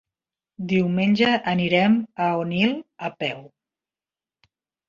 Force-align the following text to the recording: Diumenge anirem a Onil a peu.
Diumenge 0.71 1.33
anirem 1.51 1.99
a 2.29 2.31
Onil 2.39 2.75
a 3.11 3.15
peu. 3.23 3.47